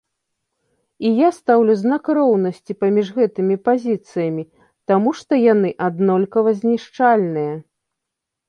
[1.09, 4.43] І я стаўлю знак роўнасці паміж гэтымі пазіцыямі,
[4.93, 7.53] таму што яна аднолькава знішчальныя.